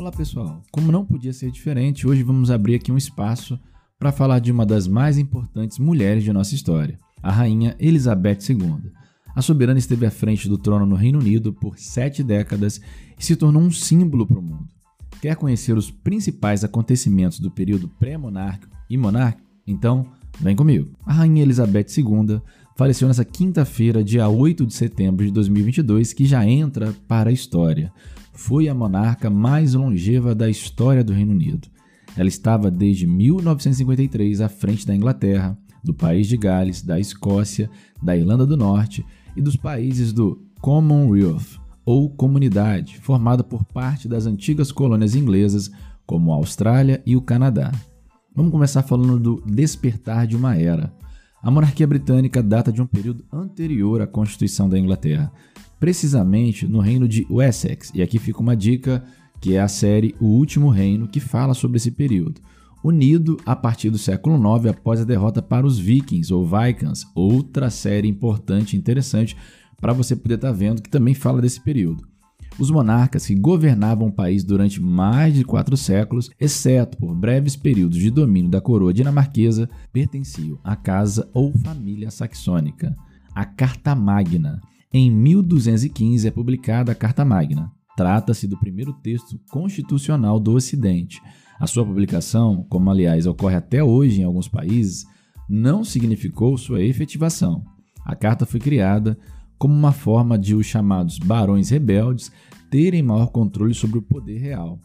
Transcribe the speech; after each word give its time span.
Olá 0.00 0.10
pessoal, 0.10 0.62
como 0.72 0.90
não 0.90 1.04
podia 1.04 1.30
ser 1.30 1.50
diferente, 1.50 2.08
hoje 2.08 2.22
vamos 2.22 2.50
abrir 2.50 2.76
aqui 2.76 2.90
um 2.90 2.96
espaço 2.96 3.60
para 3.98 4.10
falar 4.10 4.38
de 4.38 4.50
uma 4.50 4.64
das 4.64 4.88
mais 4.88 5.18
importantes 5.18 5.78
mulheres 5.78 6.24
de 6.24 6.32
nossa 6.32 6.54
história, 6.54 6.98
a 7.22 7.30
Rainha 7.30 7.76
Elizabeth 7.78 8.38
II. 8.48 8.90
A 9.36 9.42
soberana 9.42 9.78
esteve 9.78 10.06
à 10.06 10.10
frente 10.10 10.48
do 10.48 10.56
trono 10.56 10.86
no 10.86 10.96
Reino 10.96 11.18
Unido 11.18 11.52
por 11.52 11.78
sete 11.78 12.22
décadas 12.22 12.80
e 13.18 13.22
se 13.22 13.36
tornou 13.36 13.60
um 13.60 13.70
símbolo 13.70 14.26
para 14.26 14.38
o 14.38 14.42
mundo. 14.42 14.68
Quer 15.20 15.36
conhecer 15.36 15.76
os 15.76 15.90
principais 15.90 16.64
acontecimentos 16.64 17.38
do 17.38 17.50
período 17.50 17.86
pré-monárquico 17.86 18.74
e 18.88 18.96
monárquico? 18.96 19.46
Então, 19.66 20.06
vem 20.40 20.56
comigo. 20.56 20.96
A 21.04 21.12
Rainha 21.12 21.42
Elizabeth 21.42 21.88
II 21.98 22.40
faleceu 22.74 23.06
nessa 23.06 23.22
quinta-feira, 23.22 24.02
dia 24.02 24.26
8 24.26 24.64
de 24.64 24.72
setembro 24.72 25.26
de 25.26 25.30
2022, 25.30 26.14
que 26.14 26.24
já 26.24 26.42
entra 26.46 26.94
para 27.06 27.28
a 27.28 27.32
história. 27.34 27.92
Foi 28.42 28.70
a 28.70 28.74
monarca 28.74 29.28
mais 29.28 29.74
longeva 29.74 30.34
da 30.34 30.48
história 30.48 31.04
do 31.04 31.12
Reino 31.12 31.32
Unido. 31.32 31.68
Ela 32.16 32.28
estava 32.30 32.70
desde 32.70 33.06
1953 33.06 34.40
à 34.40 34.48
frente 34.48 34.86
da 34.86 34.96
Inglaterra, 34.96 35.56
do 35.84 35.92
país 35.92 36.26
de 36.26 36.38
Gales, 36.38 36.80
da 36.80 36.98
Escócia, 36.98 37.70
da 38.02 38.16
Irlanda 38.16 38.46
do 38.46 38.56
Norte 38.56 39.04
e 39.36 39.42
dos 39.42 39.56
países 39.56 40.10
do 40.10 40.42
Commonwealth, 40.58 41.60
ou 41.84 42.08
Comunidade, 42.08 42.98
formada 43.00 43.44
por 43.44 43.62
parte 43.62 44.08
das 44.08 44.24
antigas 44.24 44.72
colônias 44.72 45.14
inglesas, 45.14 45.70
como 46.06 46.32
a 46.32 46.36
Austrália 46.36 47.02
e 47.04 47.16
o 47.16 47.20
Canadá. 47.20 47.70
Vamos 48.34 48.52
começar 48.52 48.82
falando 48.82 49.20
do 49.20 49.42
despertar 49.46 50.26
de 50.26 50.34
uma 50.34 50.56
era. 50.56 50.90
A 51.42 51.50
monarquia 51.50 51.86
britânica 51.86 52.42
data 52.42 52.72
de 52.72 52.80
um 52.80 52.86
período 52.86 53.22
anterior 53.30 54.00
à 54.00 54.06
Constituição 54.06 54.66
da 54.66 54.78
Inglaterra, 54.78 55.30
precisamente 55.80 56.68
no 56.68 56.78
reino 56.78 57.08
de 57.08 57.26
Wessex, 57.30 57.90
e 57.94 58.02
aqui 58.02 58.18
fica 58.18 58.40
uma 58.40 58.54
dica 58.54 59.02
que 59.40 59.54
é 59.54 59.60
a 59.60 59.68
série 59.68 60.14
O 60.20 60.26
Último 60.26 60.68
Reino, 60.68 61.08
que 61.08 61.18
fala 61.18 61.54
sobre 61.54 61.78
esse 61.78 61.90
período. 61.90 62.42
Unido 62.84 63.38
a 63.44 63.56
partir 63.56 63.88
do 63.88 63.98
século 63.98 64.36
IX 64.36 64.66
após 64.66 65.00
a 65.00 65.04
derrota 65.04 65.40
para 65.40 65.66
os 65.66 65.78
Vikings 65.78 66.32
ou 66.32 66.46
Vikings, 66.46 67.06
outra 67.14 67.70
série 67.70 68.06
importante 68.06 68.76
e 68.76 68.78
interessante 68.78 69.36
para 69.80 69.94
você 69.94 70.14
poder 70.14 70.34
estar 70.34 70.48
tá 70.48 70.54
vendo 70.54 70.82
que 70.82 70.90
também 70.90 71.14
fala 71.14 71.40
desse 71.40 71.60
período. 71.60 72.06
Os 72.58 72.70
monarcas 72.70 73.26
que 73.26 73.34
governavam 73.34 74.08
o 74.08 74.12
país 74.12 74.44
durante 74.44 74.82
mais 74.82 75.32
de 75.32 75.44
quatro 75.44 75.76
séculos, 75.76 76.30
exceto 76.38 76.98
por 76.98 77.14
breves 77.14 77.56
períodos 77.56 77.98
de 77.98 78.10
domínio 78.10 78.50
da 78.50 78.60
coroa 78.60 78.92
dinamarquesa, 78.92 79.68
pertenciam 79.90 80.58
à 80.62 80.76
casa 80.76 81.28
ou 81.32 81.52
família 81.58 82.10
saxônica. 82.10 82.94
A 83.34 83.46
Carta 83.46 83.94
Magna. 83.94 84.60
Em 84.92 85.08
1215 85.08 86.26
é 86.26 86.32
publicada 86.32 86.90
a 86.90 86.96
Carta 86.96 87.24
Magna. 87.24 87.70
Trata-se 87.96 88.48
do 88.48 88.58
primeiro 88.58 88.92
texto 88.92 89.38
constitucional 89.48 90.40
do 90.40 90.52
Ocidente. 90.52 91.22
A 91.60 91.66
sua 91.68 91.86
publicação, 91.86 92.66
como 92.68 92.90
aliás 92.90 93.24
ocorre 93.24 93.54
até 93.54 93.84
hoje 93.84 94.20
em 94.20 94.24
alguns 94.24 94.48
países, 94.48 95.06
não 95.48 95.84
significou 95.84 96.58
sua 96.58 96.82
efetivação. 96.82 97.62
A 98.04 98.16
carta 98.16 98.44
foi 98.44 98.58
criada 98.58 99.16
como 99.56 99.72
uma 99.72 99.92
forma 99.92 100.36
de 100.36 100.56
os 100.56 100.66
chamados 100.66 101.20
barões 101.20 101.70
rebeldes 101.70 102.32
terem 102.68 103.00
maior 103.00 103.28
controle 103.28 103.74
sobre 103.74 103.98
o 103.98 104.02
poder 104.02 104.38
real. 104.38 104.80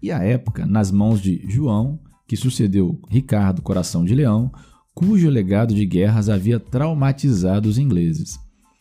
E 0.00 0.12
à 0.12 0.22
época, 0.22 0.66
nas 0.66 0.92
mãos 0.92 1.20
de 1.20 1.44
João, 1.50 1.98
que 2.28 2.36
sucedeu 2.36 3.00
Ricardo 3.10 3.60
Coração 3.60 4.04
de 4.04 4.14
Leão, 4.14 4.52
cujo 4.94 5.28
legado 5.28 5.74
de 5.74 5.84
guerras 5.84 6.28
havia 6.28 6.60
traumatizado 6.60 7.68
os 7.68 7.76
ingleses. 7.76 8.38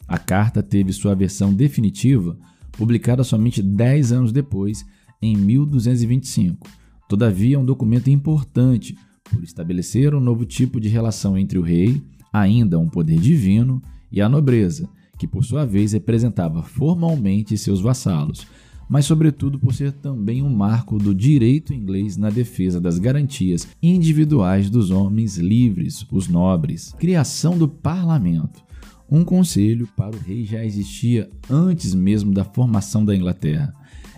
A 0.08 0.18
carta 0.18 0.64
teve 0.64 0.94
sua 0.94 1.14
versão 1.14 1.54
definitiva 1.54 2.38
publicada 2.78 3.24
somente 3.24 3.62
10 3.62 4.12
anos 4.12 4.32
depois, 4.32 4.86
em 5.22 5.36
1225. 5.36 6.70
Todavia, 7.10 7.56
é 7.56 7.60
um 7.60 7.66
documento 7.66 8.10
importante 8.10 8.96
por 9.24 9.44
estabelecer 9.44 10.14
um 10.14 10.20
novo 10.20 10.46
tipo 10.46 10.80
de 10.80 10.88
relação 10.88 11.38
entre 11.38 11.58
o 11.58 11.64
rei, 11.64 12.02
ainda 12.32 12.78
um 12.78 12.88
poder 12.88 13.20
divino, 13.20 13.82
e 14.12 14.22
a 14.22 14.30
nobreza, 14.30 14.88
que 15.18 15.28
por 15.28 15.44
sua 15.44 15.66
vez 15.66 15.94
representava 15.94 16.62
formalmente 16.62 17.58
seus 17.58 17.82
vassalos, 17.82 18.46
mas 18.88 19.06
sobretudo 19.06 19.60
por 19.60 19.74
ser 19.74 19.92
também 19.92 20.42
um 20.42 20.50
marco 20.50 20.98
do 20.98 21.14
direito 21.14 21.74
inglês 21.74 22.16
na 22.16 22.30
defesa 22.30 22.80
das 22.80 23.00
garantias 23.00 23.68
individuais 23.84 24.70
dos 24.70 24.92
homens 24.92 25.38
livres, 25.38 26.06
os 26.10 26.28
nobres. 26.30 26.94
Criação 26.98 27.58
do 27.58 27.68
parlamento. 27.68 28.67
Um 29.10 29.24
conselho 29.24 29.88
para 29.96 30.16
o 30.16 30.20
rei 30.20 30.44
já 30.44 30.66
existia 30.66 31.30
antes 31.50 31.96
mesmo 31.96 32.34
da 32.34 32.44
formação 32.44 33.06
da 33.06 33.16
Inglaterra. 33.16 33.74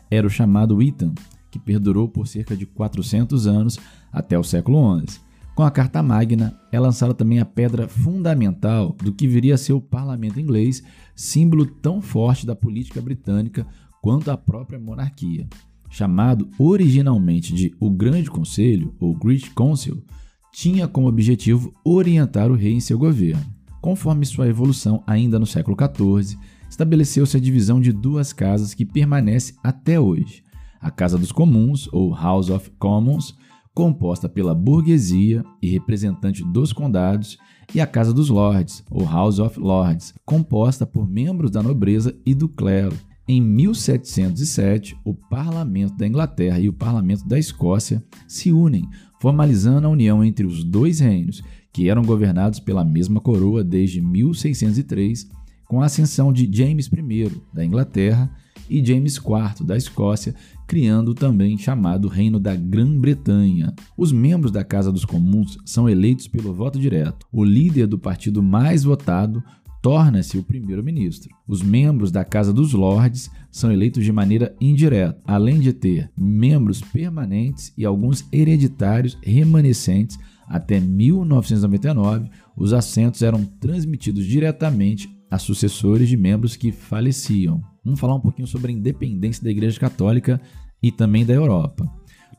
Era 0.10 0.26
o 0.26 0.30
chamado 0.30 0.82
Itan, 0.82 1.14
que 1.52 1.60
perdurou 1.60 2.08
por 2.10 2.28
cerca 2.28 2.58
de 2.58 2.66
400 2.66 3.46
anos 3.46 3.78
até 4.12 4.38
o 4.38 4.44
século 4.44 5.00
XI. 5.00 5.20
Com 5.56 5.64
a 5.64 5.70
Carta 5.70 6.02
Magna, 6.02 6.58
é 6.72 6.80
lançada 6.80 7.14
também 7.14 7.40
a 7.40 7.46
pedra 7.46 7.88
fundamental 7.88 8.96
do 9.04 9.14
que 9.14 9.28
viria 9.28 9.56
a 9.56 9.58
ser 9.58 9.74
o 9.74 9.82
parlamento 9.82 10.40
inglês, 10.40 10.82
símbolo 11.16 11.66
tão 11.66 12.02
forte 12.02 12.46
da 12.46 12.56
política 12.56 13.02
britânica 13.02 13.68
quanto 14.02 14.32
a 14.32 14.38
própria 14.38 14.80
monarquia. 14.80 15.48
Chamado 15.90 16.50
originalmente 16.58 17.54
de 17.54 17.76
o 17.80 17.90
Grande 17.92 18.32
Conselho, 18.32 18.96
ou 19.00 19.14
Great 19.14 19.52
Council, 19.52 20.04
tinha 20.52 20.88
como 20.88 21.08
objetivo 21.08 21.74
orientar 21.84 22.50
o 22.50 22.56
rei 22.56 22.74
em 22.74 22.80
seu 22.80 22.98
governo. 22.98 23.59
Conforme 23.82 24.26
sua 24.26 24.48
evolução 24.48 25.04
ainda 25.08 25.40
no 25.40 25.46
século 25.46 25.78
XIV, 25.78 26.38
estabeleceu-se 26.70 27.38
a 27.38 27.40
divisão 27.40 27.80
de 27.80 27.92
duas 27.92 28.34
casas 28.34 28.74
que 28.74 28.86
permanece 28.86 29.56
até 29.64 30.00
hoje: 30.00 30.44
a 30.80 30.92
Casa 30.92 31.18
dos 31.18 31.32
Comuns, 31.32 31.88
ou 31.92 32.14
House 32.14 32.50
of 32.50 32.70
Commons, 32.78 33.36
composta 33.74 34.28
pela 34.28 34.54
burguesia 34.54 35.44
e 35.62 35.70
representante 35.70 36.44
dos 36.44 36.74
condados, 36.74 37.38
e 37.74 37.80
a 37.80 37.88
Casa 37.88 38.14
dos 38.14 38.30
Lords, 38.30 38.84
ou 38.90 39.06
House 39.06 39.40
of 39.40 39.60
Lords, 39.60 40.14
composta 40.26 40.86
por 40.86 41.08
membros 41.08 41.52
da 41.52 41.64
nobreza 41.64 42.14
e 42.26 42.34
do 42.36 42.50
clero. 42.50 42.96
Em 43.28 43.40
1707, 43.40 44.98
o 45.06 45.14
Parlamento 45.14 45.96
da 45.96 46.08
Inglaterra 46.08 46.60
e 46.60 46.68
o 46.68 46.74
Parlamento 46.74 47.28
da 47.28 47.38
Escócia 47.38 48.04
se 48.28 48.52
unem, 48.52 48.90
formalizando 49.22 49.86
a 49.86 49.90
união 49.90 50.24
entre 50.24 50.48
os 50.48 50.64
dois 50.64 51.00
reinos, 51.00 51.44
que 51.72 51.90
eram 51.90 52.04
governados 52.04 52.60
pela 52.60 52.84
mesma 52.84 53.20
coroa 53.20 53.64
desde 53.64 54.02
1603, 54.02 55.30
com 55.68 55.82
a 55.82 55.86
ascensão 55.86 56.34
de 56.34 56.50
James 56.52 56.88
I 56.88 57.32
da 57.54 57.64
Inglaterra 57.64 58.32
e 58.70 58.86
James 58.86 59.16
IV 59.16 59.66
da 59.66 59.76
Escócia, 59.76 60.36
criando 60.68 61.10
o 61.10 61.16
também 61.16 61.58
chamado 61.58 62.08
Reino 62.08 62.40
da 62.40 62.56
Grã-Bretanha. 62.56 63.74
Os 63.98 64.12
membros 64.12 64.52
da 64.52 64.64
Casa 64.64 64.92
dos 64.92 65.06
Comuns 65.06 65.58
são 65.66 65.90
eleitos 65.90 66.28
pelo 66.28 66.54
voto 66.54 66.80
direto. 66.80 67.26
O 67.32 67.44
líder 67.44 67.88
do 67.88 67.98
partido 67.98 68.44
mais 68.44 68.84
votado 68.84 69.44
torna-se 69.82 70.38
o 70.38 70.44
primeiro-ministro. 70.44 71.34
Os 71.48 71.62
membros 71.62 72.12
da 72.12 72.24
Casa 72.26 72.54
dos 72.54 72.74
Lordes 72.74 73.32
são 73.52 73.72
eleitos 73.72 74.04
de 74.04 74.12
maneira 74.12 74.56
indireta, 74.60 75.18
além 75.26 75.60
de 75.60 75.74
ter 75.74 76.12
membros 76.18 76.82
permanentes 76.82 77.74
e 77.78 77.86
alguns 77.86 78.26
hereditários 78.32 79.18
remanescentes. 79.22 80.20
Até 80.50 80.80
1999, 80.80 82.28
os 82.58 82.74
assentos 82.74 83.22
eram 83.22 83.46
transmitidos 83.46 84.26
diretamente 84.26 85.08
a 85.30 85.38
sucessores 85.38 86.10
de 86.10 86.18
membros 86.18 86.56
que 86.56 86.72
faleciam. 86.72 87.62
Vamos 87.86 88.00
falar 88.00 88.16
um 88.16 88.20
pouquinho 88.20 88.48
sobre 88.48 88.72
a 88.72 88.76
independência 88.76 89.44
da 89.44 89.52
Igreja 89.52 89.80
Católica 89.80 90.42
e 90.82 90.92
também 90.92 91.24
da 91.24 91.34
Europa. 91.34 91.88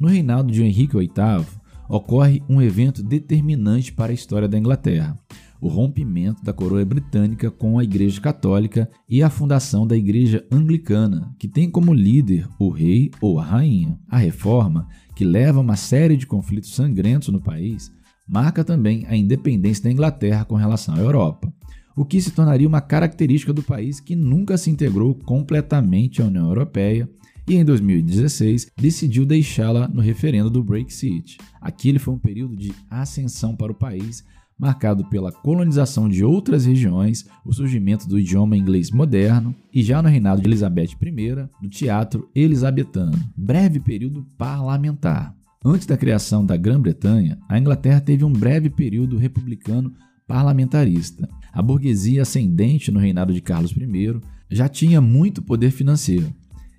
No 0.00 0.08
reinado 0.08 0.50
de 0.50 0.62
Henrique 0.62 0.96
VIII, 0.96 1.46
ocorre 1.88 2.42
um 2.48 2.60
evento 2.60 3.00
determinante 3.02 3.92
para 3.92 4.10
a 4.10 4.14
história 4.14 4.48
da 4.48 4.58
Inglaterra: 4.58 5.16
o 5.60 5.68
rompimento 5.68 6.42
da 6.42 6.52
coroa 6.52 6.84
britânica 6.84 7.48
com 7.48 7.78
a 7.78 7.84
Igreja 7.84 8.20
Católica 8.20 8.90
e 9.08 9.22
a 9.22 9.30
fundação 9.30 9.86
da 9.86 9.96
Igreja 9.96 10.44
Anglicana, 10.50 11.32
que 11.38 11.46
tem 11.46 11.70
como 11.70 11.94
líder 11.94 12.48
o 12.58 12.70
rei 12.70 13.10
ou 13.20 13.38
a 13.38 13.44
rainha. 13.44 13.96
A 14.08 14.18
reforma, 14.18 14.88
que 15.14 15.24
leva 15.24 15.58
a 15.58 15.62
uma 15.62 15.76
série 15.76 16.16
de 16.16 16.26
conflitos 16.26 16.74
sangrentos 16.74 17.28
no 17.28 17.40
país, 17.40 17.92
marca 18.30 18.62
também 18.62 19.04
a 19.08 19.16
independência 19.16 19.84
da 19.84 19.90
Inglaterra 19.90 20.44
com 20.44 20.54
relação 20.54 20.94
à 20.94 20.98
Europa 20.98 21.52
o 21.96 22.04
que 22.04 22.18
se 22.18 22.30
tornaria 22.30 22.66
uma 22.66 22.80
característica 22.80 23.52
do 23.52 23.62
país 23.62 24.00
que 24.00 24.16
nunca 24.16 24.56
se 24.56 24.70
integrou 24.70 25.14
completamente 25.14 26.22
à 26.22 26.24
União 26.24 26.46
Europeia 26.46 27.06
e 27.46 27.56
em 27.56 27.64
2016 27.64 28.70
decidiu 28.74 29.26
deixá-la 29.26 29.88
no 29.88 30.00
referendo 30.00 30.48
do 30.48 30.62
Brexit. 30.62 31.36
Aquele 31.60 31.98
foi 31.98 32.14
um 32.14 32.18
período 32.18 32.56
de 32.56 32.72
ascensão 32.88 33.56
para 33.56 33.72
o 33.72 33.74
país, 33.74 34.24
marcado 34.58 35.04
pela 35.10 35.32
colonização 35.32 36.08
de 36.08 36.24
outras 36.24 36.64
regiões, 36.64 37.26
o 37.44 37.52
surgimento 37.52 38.08
do 38.08 38.18
idioma 38.18 38.56
inglês 38.56 38.90
moderno 38.90 39.54
e 39.72 39.82
já 39.82 40.00
no 40.00 40.08
reinado 40.08 40.40
de 40.40 40.48
Elizabeth 40.48 40.96
I, 41.02 41.48
do 41.60 41.68
teatro 41.68 42.30
elisabetano. 42.34 43.18
Breve 43.36 43.80
período 43.80 44.26
parlamentar. 44.38 45.34
Antes 45.62 45.86
da 45.86 45.94
criação 45.94 46.44
da 46.44 46.56
Grã-Bretanha, 46.56 47.38
a 47.46 47.58
Inglaterra 47.58 48.00
teve 48.00 48.24
um 48.24 48.32
breve 48.32 48.70
período 48.70 49.18
republicano 49.18 49.92
parlamentarista. 50.26 51.28
A 51.52 51.60
burguesia 51.60 52.22
ascendente 52.22 52.90
no 52.90 52.98
reinado 52.98 53.30
de 53.34 53.42
Carlos 53.42 53.72
I 53.72 54.20
já 54.50 54.70
tinha 54.70 55.02
muito 55.02 55.42
poder 55.42 55.70
financeiro. 55.70 56.32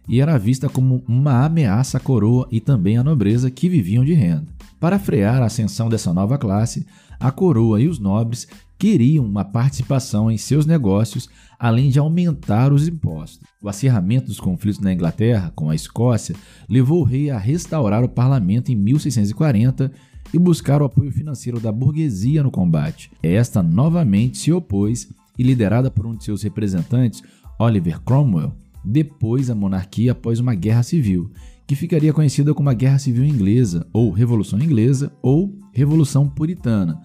e 0.09 0.19
era 0.19 0.35
vista 0.35 0.67
como 0.67 1.03
uma 1.07 1.45
ameaça 1.45 1.97
à 1.97 2.01
coroa 2.01 2.47
e 2.51 2.59
também 2.59 2.97
à 2.97 3.03
nobreza 3.03 3.51
que 3.51 3.69
viviam 3.69 4.03
de 4.03 4.13
renda. 4.13 4.47
Para 4.79 4.97
frear 4.97 5.43
a 5.43 5.45
ascensão 5.45 5.87
dessa 5.87 6.11
nova 6.11 6.39
classe, 6.39 6.87
a 7.19 7.31
coroa 7.31 7.79
e 7.79 7.87
os 7.87 7.99
nobres 7.99 8.47
queriam 8.81 9.23
uma 9.23 9.45
participação 9.45 10.31
em 10.31 10.37
seus 10.37 10.65
negócios, 10.65 11.29
além 11.59 11.91
de 11.91 11.99
aumentar 11.99 12.73
os 12.73 12.87
impostos. 12.87 13.47
O 13.61 13.69
acirramento 13.69 14.25
dos 14.25 14.39
conflitos 14.39 14.79
na 14.79 14.91
Inglaterra 14.91 15.51
com 15.55 15.69
a 15.69 15.75
Escócia 15.75 16.35
levou 16.67 17.01
o 17.01 17.03
rei 17.03 17.29
a 17.29 17.37
restaurar 17.37 18.03
o 18.03 18.09
parlamento 18.09 18.71
em 18.71 18.75
1640 18.75 19.91
e 20.33 20.39
buscar 20.39 20.81
o 20.81 20.85
apoio 20.85 21.11
financeiro 21.11 21.59
da 21.59 21.71
burguesia 21.71 22.41
no 22.41 22.49
combate. 22.49 23.11
Esta 23.21 23.61
novamente 23.61 24.39
se 24.39 24.51
opôs 24.51 25.11
e, 25.37 25.43
liderada 25.43 25.91
por 25.91 26.07
um 26.07 26.15
de 26.15 26.23
seus 26.23 26.41
representantes, 26.41 27.21
Oliver 27.59 28.01
Cromwell, 28.01 28.51
depois 28.83 29.51
a 29.51 29.53
monarquia 29.53 30.13
após 30.13 30.39
uma 30.39 30.55
guerra 30.55 30.81
civil, 30.81 31.29
que 31.67 31.75
ficaria 31.75 32.11
conhecida 32.11 32.51
como 32.51 32.71
a 32.71 32.73
Guerra 32.73 32.97
Civil 32.97 33.25
Inglesa, 33.25 33.85
ou 33.93 34.09
Revolução 34.09 34.59
Inglesa, 34.59 35.11
ou 35.21 35.55
Revolução 35.71 36.27
Puritana, 36.27 36.99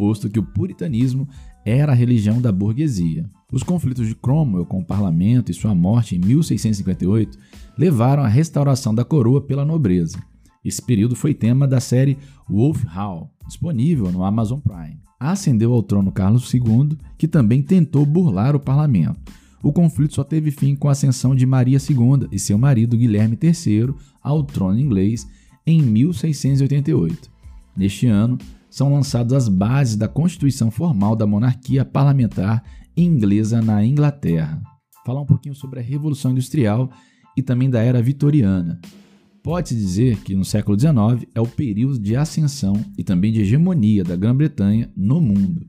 posto 0.00 0.30
que 0.30 0.38
o 0.38 0.42
puritanismo 0.42 1.28
era 1.62 1.92
a 1.92 1.94
religião 1.94 2.40
da 2.40 2.50
burguesia. 2.50 3.28
Os 3.52 3.62
conflitos 3.62 4.08
de 4.08 4.14
Cromwell 4.14 4.64
com 4.64 4.78
o 4.80 4.84
parlamento 4.84 5.50
e 5.50 5.54
sua 5.54 5.74
morte 5.74 6.16
em 6.16 6.18
1658 6.18 7.38
levaram 7.76 8.22
à 8.22 8.26
restauração 8.26 8.94
da 8.94 9.04
coroa 9.04 9.42
pela 9.42 9.62
nobreza. 9.62 10.18
Esse 10.64 10.80
período 10.80 11.14
foi 11.14 11.34
tema 11.34 11.68
da 11.68 11.80
série 11.80 12.16
Wolf 12.48 12.82
Hall, 12.84 13.30
disponível 13.46 14.10
no 14.10 14.24
Amazon 14.24 14.58
Prime. 14.58 14.98
Ascendeu 15.18 15.74
ao 15.74 15.82
trono 15.82 16.10
Carlos 16.10 16.50
II, 16.54 16.96
que 17.18 17.28
também 17.28 17.60
tentou 17.60 18.06
burlar 18.06 18.56
o 18.56 18.60
parlamento. 18.60 19.30
O 19.62 19.70
conflito 19.70 20.14
só 20.14 20.24
teve 20.24 20.50
fim 20.50 20.74
com 20.74 20.88
a 20.88 20.92
ascensão 20.92 21.34
de 21.34 21.44
Maria 21.44 21.76
II 21.76 22.26
e 22.32 22.38
seu 22.38 22.56
marido 22.56 22.96
Guilherme 22.96 23.38
III 23.42 23.92
ao 24.22 24.42
trono 24.44 24.80
inglês 24.80 25.28
em 25.66 25.82
1688. 25.82 27.30
Neste 27.76 28.06
ano, 28.06 28.38
são 28.70 28.94
lançadas 28.94 29.32
as 29.32 29.48
bases 29.48 29.96
da 29.96 30.06
constituição 30.06 30.70
formal 30.70 31.16
da 31.16 31.26
monarquia 31.26 31.84
parlamentar 31.84 32.62
inglesa 32.96 33.60
na 33.60 33.84
Inglaterra. 33.84 34.62
Falar 35.04 35.20
um 35.20 35.26
pouquinho 35.26 35.54
sobre 35.54 35.80
a 35.80 35.82
Revolução 35.82 36.30
Industrial 36.30 36.90
e 37.36 37.42
também 37.42 37.68
da 37.68 37.80
Era 37.80 38.00
Vitoriana. 38.00 38.80
Pode-se 39.42 39.74
dizer 39.74 40.18
que 40.18 40.34
no 40.34 40.44
século 40.44 40.78
XIX 40.78 41.26
é 41.34 41.40
o 41.40 41.46
período 41.46 41.98
de 41.98 42.14
ascensão 42.14 42.74
e 42.96 43.02
também 43.02 43.32
de 43.32 43.40
hegemonia 43.40 44.04
da 44.04 44.14
Grã-Bretanha 44.14 44.90
no 44.96 45.20
mundo. 45.20 45.66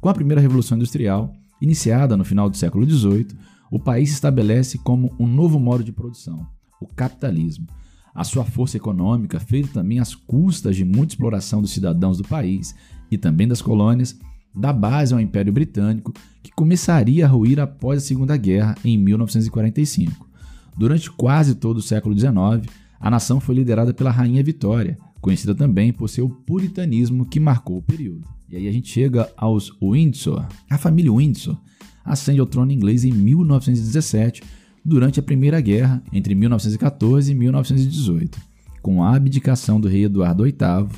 Com 0.00 0.08
a 0.08 0.14
primeira 0.14 0.40
Revolução 0.40 0.76
Industrial, 0.76 1.32
iniciada 1.60 2.16
no 2.16 2.24
final 2.24 2.50
do 2.50 2.56
século 2.56 2.88
XVIII, 2.88 3.28
o 3.70 3.78
país 3.80 4.10
se 4.10 4.16
estabelece 4.16 4.78
como 4.78 5.14
um 5.18 5.26
novo 5.26 5.58
modo 5.58 5.82
de 5.82 5.90
produção, 5.90 6.46
o 6.80 6.86
capitalismo 6.86 7.66
a 8.14 8.22
sua 8.22 8.44
força 8.44 8.76
econômica, 8.76 9.40
feita 9.40 9.68
também 9.72 9.98
às 9.98 10.14
custas 10.14 10.76
de 10.76 10.84
muita 10.84 11.14
exploração 11.14 11.60
dos 11.60 11.72
cidadãos 11.72 12.16
do 12.16 12.24
país 12.24 12.74
e 13.10 13.18
também 13.18 13.48
das 13.48 13.60
colônias, 13.60 14.18
dá 14.54 14.72
base 14.72 15.12
ao 15.12 15.20
Império 15.20 15.52
Britânico, 15.52 16.12
que 16.42 16.52
começaria 16.52 17.26
a 17.26 17.28
ruir 17.28 17.58
após 17.58 18.02
a 18.02 18.06
Segunda 18.06 18.36
Guerra 18.36 18.76
em 18.84 18.96
1945. 18.96 20.28
Durante 20.76 21.10
quase 21.10 21.56
todo 21.56 21.78
o 21.78 21.82
século 21.82 22.16
XIX, 22.16 22.70
a 23.00 23.10
nação 23.10 23.40
foi 23.40 23.56
liderada 23.56 23.92
pela 23.92 24.10
Rainha 24.10 24.42
Vitória, 24.42 24.96
conhecida 25.20 25.54
também 25.54 25.92
por 25.92 26.08
seu 26.08 26.28
puritanismo 26.28 27.26
que 27.26 27.40
marcou 27.40 27.78
o 27.78 27.82
período. 27.82 28.26
E 28.48 28.56
aí 28.56 28.68
a 28.68 28.72
gente 28.72 28.88
chega 28.88 29.30
aos 29.36 29.72
Windsor. 29.82 30.46
A 30.70 30.78
família 30.78 31.12
Windsor 31.12 31.56
ascende 32.04 32.40
ao 32.40 32.46
trono 32.46 32.70
inglês 32.70 33.04
em 33.04 33.12
1917 33.12 34.42
durante 34.84 35.18
a 35.18 35.22
Primeira 35.22 35.60
Guerra, 35.60 36.02
entre 36.12 36.34
1914 36.34 37.32
e 37.32 37.34
1918, 37.34 38.38
com 38.82 39.02
a 39.02 39.14
abdicação 39.14 39.80
do 39.80 39.88
rei 39.88 40.04
Eduardo 40.04 40.44
VIII, 40.44 40.88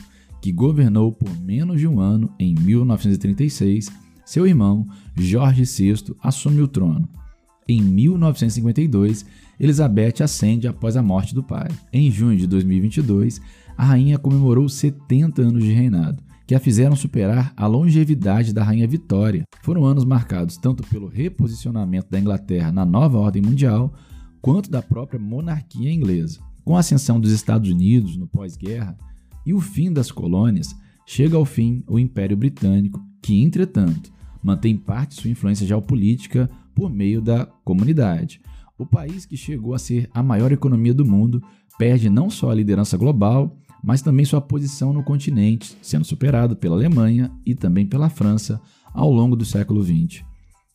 que 0.41 0.51
governou 0.51 1.13
por 1.13 1.31
menos 1.41 1.81
de 1.81 1.87
um 1.87 2.01
ano 2.01 2.33
em 2.39 2.55
1936, 2.55 3.91
seu 4.25 4.47
irmão, 4.47 4.87
Jorge 5.15 5.65
VI, 5.65 6.15
assume 6.23 6.61
o 6.61 6.69
trono. 6.69 7.09
Em 7.69 7.81
1952, 7.81 9.25
Elizabeth 9.59 10.23
ascende 10.23 10.69
após 10.69 10.97
a 10.97 11.03
morte 11.03 11.35
do 11.35 11.43
pai. 11.43 11.69
Em 11.93 12.11
junho 12.11 12.37
de 12.37 12.47
2022, 12.47 13.41
a 13.77 13.85
rainha 13.85 14.19
comemorou 14.19 14.69
70 14.69 15.43
anos 15.43 15.63
de 15.63 15.73
reinado 15.73 16.26
que 16.47 16.55
a 16.55 16.61
fizeram 16.61 16.95
superar 16.95 17.53
a 17.57 17.67
longevidade 17.67 18.53
da 18.53 18.63
Rainha 18.63 18.87
Vitória. 18.87 19.45
Foram 19.63 19.85
anos 19.85 20.05
marcados 20.05 20.57
tanto 20.57 20.85
pelo 20.85 21.09
reposicionamento 21.09 22.09
da 22.09 22.21
Inglaterra 22.21 22.71
na 22.71 22.85
nova 22.85 23.19
ordem 23.19 23.43
mundial, 23.43 23.93
quanto 24.41 24.71
da 24.71 24.81
própria 24.81 25.19
monarquia 25.19 25.93
inglesa. 25.93 26.39
Com 26.65 26.77
a 26.77 26.81
ascensão 26.81 27.19
dos 27.19 27.33
Estados 27.33 27.71
Unidos 27.71 28.17
no 28.17 28.29
pós-guerra 28.29 28.97
e 29.45 29.53
o 29.53 29.61
fim 29.61 29.93
das 29.93 30.13
colônias, 30.13 30.75
chega 31.05 31.37
ao 31.37 31.45
fim 31.45 31.83
o 31.89 31.99
Império 31.99 32.37
Britânico, 32.37 33.05
que, 33.21 33.43
entretanto, 33.43 34.13
mantém 34.41 34.77
parte 34.77 35.17
de 35.17 35.23
sua 35.23 35.31
influência 35.31 35.67
geopolítica 35.67 36.49
por 36.75 36.89
meio 36.89 37.21
da 37.21 37.47
comunidade. 37.65 38.41
O 38.79 38.87
país 38.87 39.27
que 39.27 39.37
chegou 39.37 39.75
a 39.75 39.79
ser 39.79 40.09
a 40.15 40.23
maior 40.23 40.53
economia 40.53 40.95
do 40.95 41.05
mundo 41.05 41.43
perde 41.77 42.09
não 42.09 42.31
só 42.31 42.51
a 42.51 42.55
liderança 42.55 42.97
global, 42.97 43.57
mas 43.87 44.03
também 44.03 44.27
sua 44.27 44.41
posição 44.41 44.93
no 44.93 45.05
continente, 45.05 45.79
sendo 45.81 46.05
superado 46.05 46.57
pela 46.57 46.75
Alemanha 46.75 47.31
e 47.47 47.55
também 47.55 47.87
pela 47.87 48.11
França 48.11 48.61
ao 48.93 49.09
longo 49.13 49.37
do 49.37 49.45
século 49.45 49.81
XX. 49.81 50.25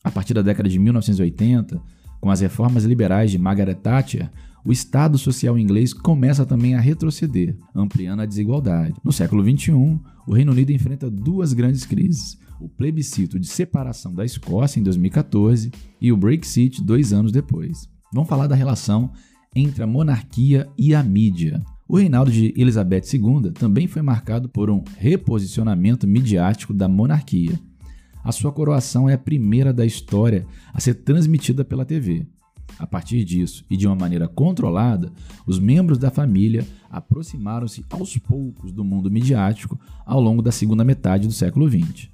A 0.01 0.09
partir 0.09 0.33
da 0.33 0.41
década 0.41 0.69
de 0.69 0.79
1980, 0.79 1.81
com 2.21 2.31
as 2.31 2.39
reformas 2.39 2.85
liberais 2.85 3.29
de 3.29 3.37
Margaret 3.37 3.75
Thatcher, 3.75 4.31
o 4.63 4.71
Estado 4.71 5.17
social 5.17 5.59
inglês 5.59 5.91
começa 5.93 6.45
também 6.45 6.73
a 6.73 6.79
retroceder, 6.79 7.57
ampliando 7.75 8.21
a 8.21 8.25
desigualdade. 8.25 8.95
No 9.03 9.11
século 9.11 9.43
XXI, 9.43 9.99
o 10.25 10.33
Reino 10.33 10.53
Unido 10.53 10.71
enfrenta 10.71 11.11
duas 11.11 11.51
grandes 11.51 11.83
crises: 11.83 12.37
o 12.61 12.69
plebiscito 12.69 13.37
de 13.37 13.47
separação 13.47 14.13
da 14.13 14.23
Escócia 14.23 14.79
em 14.79 14.83
2014 14.83 15.69
e 15.99 16.13
o 16.13 16.17
Brexit 16.17 16.81
dois 16.81 17.11
anos 17.11 17.33
depois. 17.33 17.89
Vamos 18.13 18.29
falar 18.29 18.47
da 18.47 18.55
relação 18.55 19.11
entre 19.53 19.83
a 19.83 19.87
monarquia 19.87 20.69
e 20.77 20.95
a 20.95 21.03
mídia. 21.03 21.61
O 21.91 21.97
reinado 21.97 22.31
de 22.31 22.53
Elizabeth 22.55 23.01
II 23.13 23.51
também 23.51 23.85
foi 23.85 24.01
marcado 24.01 24.47
por 24.47 24.69
um 24.69 24.81
reposicionamento 24.97 26.07
midiático 26.07 26.73
da 26.73 26.87
monarquia. 26.87 27.59
A 28.23 28.31
sua 28.31 28.49
coroação 28.49 29.09
é 29.09 29.15
a 29.15 29.17
primeira 29.17 29.73
da 29.73 29.85
história 29.85 30.47
a 30.73 30.79
ser 30.79 30.93
transmitida 30.93 31.65
pela 31.65 31.83
TV. 31.83 32.25
A 32.79 32.87
partir 32.87 33.25
disso, 33.25 33.65
e 33.69 33.75
de 33.75 33.87
uma 33.87 33.95
maneira 33.97 34.25
controlada, 34.29 35.11
os 35.45 35.59
membros 35.59 35.97
da 35.97 36.09
família 36.09 36.65
aproximaram-se 36.89 37.83
aos 37.89 38.17
poucos 38.17 38.71
do 38.71 38.85
mundo 38.85 39.11
midiático 39.11 39.77
ao 40.05 40.21
longo 40.21 40.41
da 40.41 40.49
segunda 40.49 40.85
metade 40.85 41.27
do 41.27 41.33
século 41.33 41.69
XX. 41.69 42.09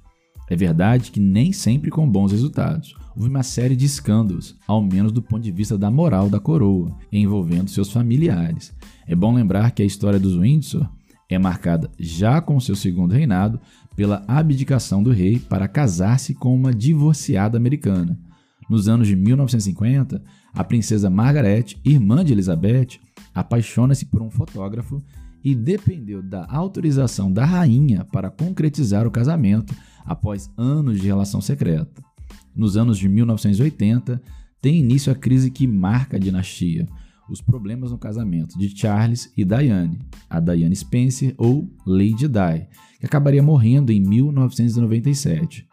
É 0.50 0.56
verdade 0.56 1.10
que 1.10 1.20
nem 1.20 1.52
sempre 1.52 1.90
com 1.90 2.08
bons 2.08 2.32
resultados. 2.32 2.94
Houve 3.14 3.28
uma 3.28 3.42
série 3.42 3.76
de 3.76 3.84
escândalos, 3.84 4.56
ao 4.66 4.82
menos 4.82 5.12
do 5.12 5.20
ponto 5.20 5.42
de 5.42 5.50
vista 5.50 5.76
da 5.76 5.90
moral 5.90 6.30
da 6.30 6.40
coroa, 6.40 6.96
envolvendo 7.12 7.70
seus 7.70 7.92
familiares. 7.92 8.72
É 9.06 9.14
bom 9.14 9.34
lembrar 9.34 9.72
que 9.72 9.82
a 9.82 9.86
história 9.86 10.18
dos 10.18 10.36
Windsor 10.36 10.88
é 11.28 11.38
marcada 11.38 11.90
já 11.98 12.40
com 12.40 12.58
seu 12.58 12.74
segundo 12.74 13.12
reinado 13.12 13.60
pela 13.94 14.24
abdicação 14.26 15.02
do 15.02 15.10
rei 15.10 15.38
para 15.38 15.68
casar-se 15.68 16.32
com 16.32 16.54
uma 16.54 16.72
divorciada 16.72 17.58
americana. 17.58 18.18
Nos 18.70 18.88
anos 18.88 19.08
de 19.08 19.16
1950, 19.16 20.22
a 20.54 20.64
princesa 20.64 21.10
Margaret, 21.10 21.76
irmã 21.84 22.24
de 22.24 22.32
Elizabeth, 22.32 23.00
apaixona-se 23.34 24.06
por 24.06 24.22
um 24.22 24.30
fotógrafo 24.30 25.02
e 25.48 25.54
dependeu 25.54 26.20
da 26.22 26.44
autorização 26.46 27.32
da 27.32 27.42
rainha 27.42 28.04
para 28.04 28.30
concretizar 28.30 29.06
o 29.06 29.10
casamento 29.10 29.74
após 30.04 30.50
anos 30.58 31.00
de 31.00 31.06
relação 31.06 31.40
secreta. 31.40 32.02
Nos 32.54 32.76
anos 32.76 32.98
de 32.98 33.08
1980, 33.08 34.20
tem 34.60 34.80
início 34.80 35.10
a 35.10 35.14
crise 35.14 35.50
que 35.50 35.66
marca 35.66 36.18
a 36.18 36.20
dinastia, 36.20 36.86
os 37.30 37.40
problemas 37.40 37.90
no 37.90 37.96
casamento 37.96 38.58
de 38.58 38.76
Charles 38.76 39.32
e 39.34 39.42
Diane, 39.42 39.98
a 40.28 40.38
Diane 40.38 40.76
Spencer 40.76 41.34
ou 41.38 41.66
Lady 41.86 42.28
Di, 42.28 42.68
que 43.00 43.06
acabaria 43.06 43.42
morrendo 43.42 43.90
em 43.90 44.00
1997. 44.00 45.66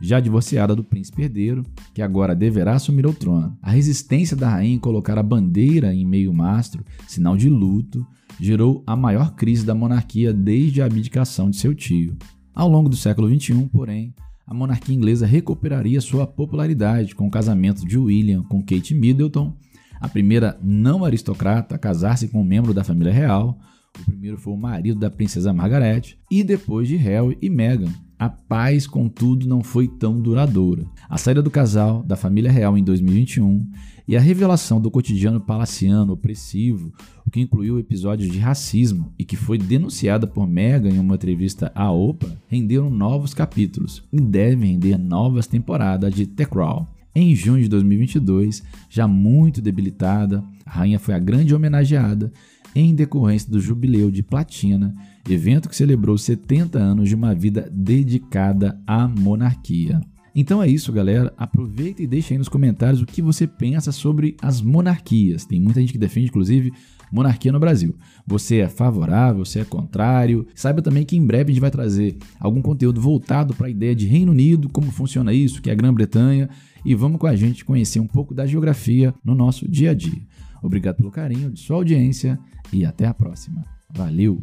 Já 0.00 0.18
divorciada 0.18 0.74
do 0.74 0.82
príncipe 0.82 1.22
herdeiro, 1.22 1.62
que 1.92 2.00
agora 2.00 2.34
deverá 2.34 2.74
assumir 2.74 3.06
o 3.06 3.12
trono. 3.12 3.56
A 3.60 3.70
resistência 3.70 4.36
da 4.36 4.48
rainha 4.48 4.74
em 4.74 4.78
colocar 4.78 5.18
a 5.18 5.22
bandeira 5.22 5.92
em 5.92 6.06
meio 6.06 6.32
mastro, 6.32 6.84
sinal 7.06 7.36
de 7.36 7.50
luto, 7.50 8.06
gerou 8.40 8.82
a 8.86 8.96
maior 8.96 9.34
crise 9.34 9.64
da 9.64 9.74
monarquia 9.74 10.32
desde 10.32 10.80
a 10.80 10.86
abdicação 10.86 11.50
de 11.50 11.56
seu 11.56 11.74
tio. 11.74 12.16
Ao 12.54 12.68
longo 12.68 12.88
do 12.88 12.96
século 12.96 13.28
XXI, 13.28 13.68
porém, 13.70 14.14
a 14.46 14.54
monarquia 14.54 14.94
inglesa 14.94 15.26
recuperaria 15.26 16.00
sua 16.00 16.26
popularidade 16.26 17.14
com 17.14 17.26
o 17.26 17.30
casamento 17.30 17.86
de 17.86 17.98
William 17.98 18.42
com 18.42 18.62
Kate 18.62 18.94
Middleton, 18.94 19.54
a 20.00 20.08
primeira 20.08 20.58
não 20.62 21.04
aristocrata 21.04 21.74
a 21.74 21.78
casar-se 21.78 22.28
com 22.28 22.40
um 22.40 22.44
membro 22.44 22.72
da 22.72 22.82
família 22.82 23.12
real. 23.12 23.58
O 24.00 24.04
primeiro 24.06 24.38
foi 24.38 24.54
o 24.54 24.56
marido 24.56 24.98
da 24.98 25.10
princesa 25.10 25.52
Margaret, 25.52 26.16
e 26.30 26.42
depois 26.42 26.88
de 26.88 26.96
Harry 26.96 27.36
e 27.42 27.50
Meghan, 27.50 27.92
A 28.20 28.28
paz, 28.28 28.86
contudo, 28.86 29.48
não 29.48 29.62
foi 29.62 29.88
tão 29.88 30.20
duradoura. 30.20 30.84
A 31.08 31.16
saída 31.16 31.40
do 31.40 31.50
casal 31.50 32.02
da 32.02 32.16
família 32.16 32.52
real 32.52 32.76
em 32.76 32.84
2021 32.84 33.66
e 34.06 34.14
a 34.14 34.20
revelação 34.20 34.78
do 34.78 34.90
cotidiano 34.90 35.40
palaciano 35.40 36.12
opressivo, 36.12 36.92
o 37.26 37.30
que 37.30 37.40
incluiu 37.40 37.78
episódios 37.78 38.30
de 38.30 38.38
racismo 38.38 39.10
e 39.18 39.24
que 39.24 39.36
foi 39.36 39.56
denunciada 39.56 40.26
por 40.26 40.46
Meghan 40.46 40.90
em 40.90 40.98
uma 40.98 41.14
entrevista 41.14 41.72
à 41.74 41.90
Oprah, 41.90 42.36
renderam 42.46 42.90
novos 42.90 43.32
capítulos 43.32 44.06
e 44.12 44.20
devem 44.20 44.72
render 44.72 44.98
novas 44.98 45.46
temporadas 45.46 46.12
de 46.12 46.26
The 46.26 46.44
Crown. 46.44 46.86
Em 47.14 47.34
junho 47.34 47.62
de 47.62 47.70
2022, 47.70 48.62
já 48.90 49.08
muito 49.08 49.62
debilitada, 49.62 50.44
a 50.66 50.70
rainha 50.72 50.98
foi 50.98 51.14
a 51.14 51.18
grande 51.18 51.54
homenageada 51.54 52.30
em 52.74 52.94
decorrência 52.94 53.50
do 53.50 53.60
Jubileu 53.60 54.10
de 54.10 54.22
Platina, 54.22 54.94
evento 55.32 55.68
que 55.68 55.76
celebrou 55.76 56.16
70 56.16 56.78
anos 56.78 57.08
de 57.08 57.14
uma 57.14 57.34
vida 57.34 57.68
dedicada 57.72 58.80
à 58.86 59.06
monarquia. 59.06 60.00
Então 60.34 60.62
é 60.62 60.68
isso, 60.68 60.92
galera. 60.92 61.32
Aproveita 61.36 62.02
e 62.02 62.06
deixa 62.06 62.34
aí 62.34 62.38
nos 62.38 62.48
comentários 62.48 63.02
o 63.02 63.06
que 63.06 63.20
você 63.20 63.46
pensa 63.46 63.90
sobre 63.92 64.36
as 64.40 64.60
monarquias. 64.62 65.44
Tem 65.44 65.60
muita 65.60 65.80
gente 65.80 65.92
que 65.92 65.98
defende, 65.98 66.28
inclusive, 66.28 66.72
monarquia 67.10 67.52
no 67.52 67.58
Brasil. 67.58 67.96
Você 68.26 68.58
é 68.58 68.68
favorável, 68.68 69.44
você 69.44 69.60
é 69.60 69.64
contrário? 69.64 70.46
Saiba 70.54 70.80
também 70.80 71.04
que 71.04 71.16
em 71.16 71.26
breve 71.26 71.50
a 71.50 71.54
gente 71.54 71.60
vai 71.60 71.70
trazer 71.70 72.16
algum 72.38 72.62
conteúdo 72.62 73.00
voltado 73.00 73.54
para 73.54 73.66
a 73.66 73.70
ideia 73.70 73.94
de 73.94 74.06
Reino 74.06 74.32
Unido, 74.32 74.68
como 74.68 74.90
funciona 74.92 75.32
isso, 75.32 75.60
que 75.60 75.68
é 75.68 75.72
a 75.72 75.76
Grã-Bretanha, 75.76 76.48
e 76.84 76.94
vamos 76.94 77.18
com 77.18 77.26
a 77.26 77.34
gente 77.34 77.64
conhecer 77.64 78.00
um 78.00 78.06
pouco 78.06 78.32
da 78.32 78.46
geografia 78.46 79.12
no 79.24 79.34
nosso 79.34 79.68
dia 79.68 79.90
a 79.90 79.94
dia. 79.94 80.22
Obrigado 80.62 80.96
pelo 80.96 81.10
carinho 81.10 81.50
de 81.50 81.60
sua 81.60 81.76
audiência 81.76 82.38
e 82.72 82.84
até 82.84 83.06
a 83.06 83.14
próxima. 83.14 83.64
Valeu! 83.92 84.42